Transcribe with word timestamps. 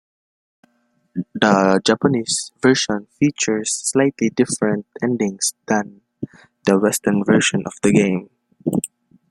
The 1.35 1.79
Japanese 1.85 2.53
version 2.59 3.05
features 3.19 3.71
slightly 3.83 4.31
different 4.31 4.87
endings 4.99 5.53
than 5.67 6.01
the 6.65 6.79
western 6.79 7.23
version 7.23 7.61
of 7.67 7.73
the 7.83 7.91
game. 7.93 8.29